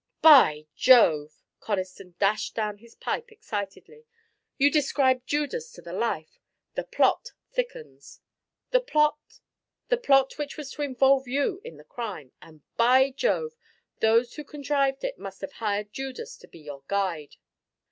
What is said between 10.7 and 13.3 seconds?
to involve you in the crime, and, by